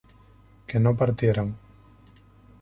que 0.65 0.79
no 0.79 0.95
partieran 0.97 1.55